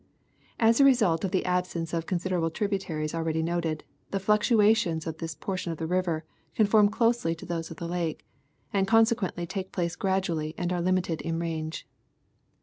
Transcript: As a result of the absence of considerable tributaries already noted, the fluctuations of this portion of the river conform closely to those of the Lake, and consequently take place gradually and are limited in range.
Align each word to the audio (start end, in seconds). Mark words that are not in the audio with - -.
As 0.59 0.79
a 0.79 0.83
result 0.83 1.23
of 1.23 1.29
the 1.29 1.45
absence 1.45 1.93
of 1.93 2.07
considerable 2.07 2.49
tributaries 2.49 3.13
already 3.13 3.43
noted, 3.43 3.83
the 4.09 4.19
fluctuations 4.19 5.05
of 5.05 5.19
this 5.19 5.35
portion 5.35 5.71
of 5.71 5.77
the 5.77 5.85
river 5.85 6.25
conform 6.55 6.89
closely 6.89 7.35
to 7.35 7.45
those 7.45 7.69
of 7.69 7.77
the 7.77 7.87
Lake, 7.87 8.25
and 8.73 8.87
consequently 8.87 9.45
take 9.45 9.71
place 9.71 9.95
gradually 9.95 10.55
and 10.57 10.73
are 10.73 10.81
limited 10.81 11.21
in 11.21 11.37
range. 11.37 11.85